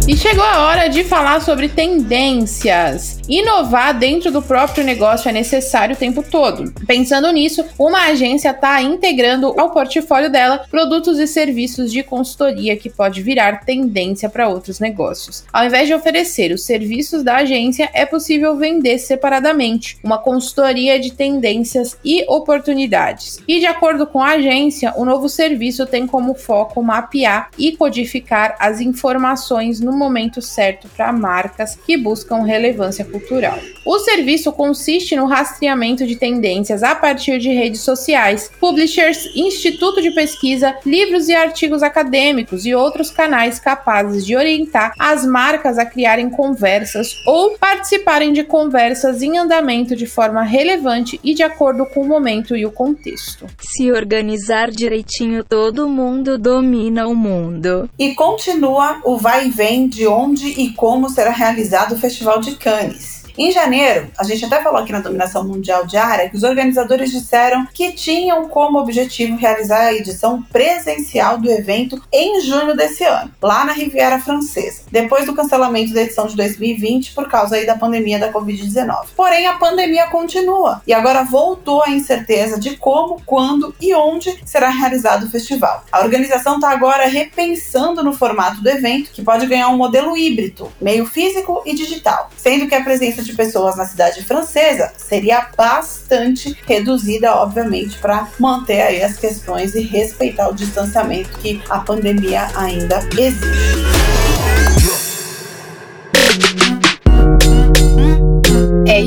E 0.09 0.17
chegou 0.17 0.43
a 0.43 0.67
hora 0.67 0.89
de 0.89 1.05
falar 1.05 1.39
sobre 1.43 1.69
tendências. 1.69 3.21
Inovar 3.29 3.93
dentro 3.93 4.33
do 4.33 4.41
próprio 4.41 4.83
negócio 4.83 5.29
é 5.29 5.33
necessário 5.33 5.95
o 5.95 5.99
tempo 5.99 6.23
todo. 6.23 6.73
Pensando 6.87 7.31
nisso, 7.31 7.63
uma 7.79 8.07
agência 8.07 8.49
está 8.49 8.81
integrando 8.81 9.49
ao 9.61 9.71
portfólio 9.71 10.33
dela 10.33 10.65
produtos 10.71 11.19
e 11.19 11.27
serviços 11.27 11.93
de 11.93 12.03
consultoria 12.03 12.75
que 12.75 12.89
pode 12.89 13.21
virar 13.21 13.67
tendência 13.67 14.31
para 14.31 14.49
outros 14.49 14.81
negócios. 14.81 15.45
Ao 15.53 15.67
invés 15.67 15.87
de 15.87 15.93
oferecer 15.93 16.53
os 16.53 16.65
serviços 16.65 17.23
da 17.23 17.37
agência, 17.37 17.91
é 17.93 18.07
possível 18.07 18.57
vender 18.57 18.97
separadamente 18.97 19.99
uma 20.03 20.17
consultoria 20.17 20.99
de 20.99 21.13
tendências 21.13 21.99
e 22.03 22.25
oportunidades. 22.27 23.41
E 23.47 23.61
de 23.61 23.67
acordo 23.67 24.07
com 24.07 24.23
a 24.23 24.31
agência, 24.31 24.95
o 24.97 25.05
novo 25.05 25.29
serviço 25.29 25.85
tem 25.85 26.07
como 26.07 26.33
foco 26.33 26.83
mapear 26.83 27.51
e 27.59 27.77
codificar 27.77 28.57
as 28.59 28.81
informações 28.81 29.81
no 29.81 29.98
momento 29.99 30.41
certo 30.41 30.89
para 30.97 31.13
marcas 31.13 31.77
que 31.87 31.97
buscam 31.97 32.45
relevância 32.45 33.05
cultural. 33.05 33.59
O 33.85 33.99
serviço 33.99 34.53
consiste 34.53 35.17
no 35.17 35.27
rastreamento 35.27 36.07
de 36.07 36.17
tendências 36.17 36.83
a 36.83 36.95
partir 36.95 37.39
de 37.39 37.49
redes 37.49 37.81
sociais, 37.81 38.51
publishers, 38.61 39.35
instituto 39.35 40.01
de 40.03 40.11
pesquisa, 40.11 40.77
livros 40.85 41.29
e 41.29 41.35
artigos 41.35 41.83
acadêmicos 41.83 42.67
e 42.67 42.75
outros 42.75 43.11
canais 43.11 43.59
capazes 43.59 44.25
de 44.25 44.37
orientar 44.37 44.93
as 44.99 45.25
marcas 45.25 45.79
a 45.79 45.87
criarem 45.87 46.31
conversas 46.31 47.09
ou 47.27 47.57
participarem 47.59 48.33
de 48.33 48.45
conversas 48.45 49.23
em 49.23 49.39
andamento 49.39 49.97
de 49.97 50.07
forma 50.07 50.43
relevante 50.43 51.19
e 51.25 51.35
de 51.35 51.43
acordo 51.43 51.87
com 51.87 52.03
o 52.03 52.07
momento 52.07 52.57
e 52.57 52.65
o 52.65 52.71
contexto. 52.71 53.47
Se 53.61 53.91
organizar 53.91 54.71
direitinho, 54.71 55.43
todo 55.43 55.89
mundo 55.89 56.39
domina 56.39 57.07
o 57.07 57.15
mundo. 57.15 57.89
E 57.99 58.15
continua 58.15 59.01
o 59.05 59.17
vai 59.17 59.47
e 59.47 59.51
vem 59.51 59.88
de 59.89 60.07
onde 60.07 60.47
e 60.47 60.73
como 60.73 61.09
será 61.09 61.31
realizado 61.31 61.95
o 61.95 61.99
Festival 61.99 62.41
de 62.41 62.57
Cannes. 62.57 63.18
Em 63.39 63.53
janeiro, 63.53 64.09
a 64.19 64.25
gente 64.25 64.45
até 64.45 64.61
falou 64.61 64.81
aqui 64.81 64.91
na 64.91 64.99
Dominação 64.99 65.45
Mundial 65.45 65.87
Diária 65.87 66.29
que 66.29 66.37
os 66.37 66.43
organizadores 66.43 67.13
disseram 67.13 67.65
que 67.73 67.93
tinham 67.93 68.49
como 68.49 68.81
objetivo 68.81 69.37
realizar 69.37 69.79
a 69.79 69.95
edição 69.95 70.43
presencial 70.43 71.39
do 71.39 71.49
evento 71.49 72.03
em 72.13 72.41
junho 72.41 72.77
desse 72.77 73.05
ano, 73.05 73.31
lá 73.41 73.65
na 73.65 73.73
Riviera 73.73 74.19
Francesa, 74.19 74.83
depois 74.91 75.25
do 75.25 75.37
cancelamento 75.37 75.95
da 75.95 76.03
edição 76.03 76.27
de 76.27 76.35
2020 76.35 77.15
por 77.15 77.29
causa 77.29 77.55
aí 77.55 77.65
da 77.65 77.77
pandemia 77.77 78.19
da 78.19 78.33
Covid-19. 78.33 79.11
Porém, 79.15 79.47
a 79.47 79.57
pandemia 79.57 80.09
continua 80.09 80.83
e 80.85 80.93
agora 80.93 81.23
voltou 81.23 81.85
a 81.85 81.91
incerteza 81.91 82.59
de 82.59 82.77
como, 82.77 83.23
quando 83.25 83.73
e 83.81 83.95
onde 83.95 84.37
será 84.45 84.69
realizado 84.69 85.27
o 85.27 85.31
festival. 85.31 85.85
A 85.93 86.01
organização 86.01 86.57
está 86.57 86.71
agora 86.71 87.07
repensando 87.07 88.03
no 88.03 88.13
formato 88.13 88.61
do 88.61 88.69
evento, 88.69 89.13
que 89.13 89.23
pode 89.23 89.47
ganhar 89.47 89.69
um 89.69 89.77
modelo 89.77 90.17
híbrido, 90.17 90.73
meio 90.81 91.07
físico 91.07 91.63
e 91.65 91.73
digital, 91.73 92.31
sendo 92.37 92.67
que 92.67 92.75
a 92.75 92.83
presença 92.83 93.28
de 93.28 93.28
pessoas 93.33 93.77
na 93.77 93.87
cidade 93.87 94.25
francesa 94.25 94.93
seria 94.97 95.49
bastante 95.57 96.57
reduzida, 96.67 97.35
obviamente, 97.35 97.99
para 97.99 98.29
manter 98.39 98.81
aí 98.81 99.03
as 99.03 99.17
questões 99.17 99.75
e 99.75 99.81
respeitar 99.81 100.49
o 100.49 100.55
distanciamento 100.55 101.31
que 101.39 101.63
a 101.69 101.79
pandemia 101.79 102.49
ainda 102.55 103.01
exige. 103.17 103.99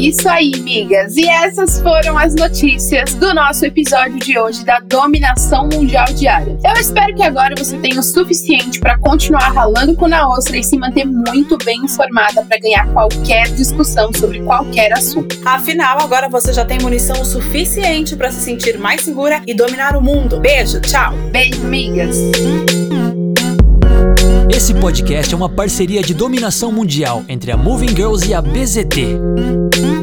Isso 0.01 0.27
aí, 0.27 0.49
migas. 0.61 1.15
E 1.15 1.29
essas 1.29 1.79
foram 1.79 2.17
as 2.17 2.33
notícias 2.33 3.13
do 3.13 3.35
nosso 3.35 3.63
episódio 3.63 4.17
de 4.17 4.35
hoje 4.35 4.65
da 4.65 4.79
Dominação 4.79 5.69
Mundial 5.71 6.05
Diária. 6.05 6.57
Eu 6.65 6.81
espero 6.81 7.13
que 7.13 7.21
agora 7.21 7.53
você 7.55 7.77
tenha 7.77 7.99
o 7.99 8.03
suficiente 8.03 8.79
para 8.79 8.97
continuar 8.97 9.49
ralando 9.49 9.95
com 9.95 10.07
na 10.07 10.27
ostra 10.27 10.57
e 10.57 10.63
se 10.63 10.75
manter 10.75 11.05
muito 11.05 11.55
bem 11.63 11.85
informada 11.85 12.43
para 12.43 12.57
ganhar 12.57 12.91
qualquer 12.91 13.43
discussão 13.49 14.11
sobre 14.11 14.41
qualquer 14.41 14.91
assunto. 14.91 15.39
Afinal, 15.45 16.01
agora 16.01 16.27
você 16.27 16.51
já 16.51 16.65
tem 16.65 16.79
munição 16.79 17.21
o 17.21 17.25
suficiente 17.25 18.15
para 18.15 18.31
se 18.31 18.41
sentir 18.41 18.79
mais 18.79 19.01
segura 19.01 19.39
e 19.45 19.53
dominar 19.53 19.95
o 19.95 20.01
mundo. 20.01 20.39
Beijo, 20.39 20.81
tchau. 20.81 21.13
Beijo, 21.31 21.63
migas. 21.63 22.17
Esse 24.53 24.73
podcast 24.73 25.33
é 25.33 25.37
uma 25.37 25.47
parceria 25.47 26.01
de 26.01 26.13
dominação 26.13 26.73
mundial 26.73 27.23
entre 27.29 27.51
a 27.53 27.57
Moving 27.57 27.95
Girls 27.95 28.27
e 28.27 28.33
a 28.33 28.41
BZT. 28.41 30.00